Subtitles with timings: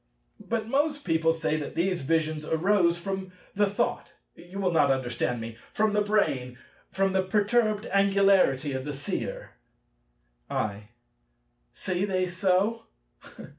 [0.43, 5.93] But most people say that these visions arose from the thought—you will not understand me—from
[5.93, 6.57] the brain;
[6.89, 9.51] from the perturbed angularity of the Seer.
[10.49, 10.89] I.
[11.71, 12.85] Say they so?